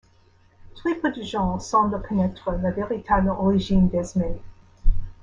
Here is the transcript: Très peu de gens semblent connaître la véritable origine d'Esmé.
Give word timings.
Très 0.73 0.95
peu 0.95 1.11
de 1.11 1.21
gens 1.21 1.59
semblent 1.59 2.01
connaître 2.01 2.49
la 2.53 2.71
véritable 2.71 3.29
origine 3.29 3.87
d'Esmé. 3.87 4.31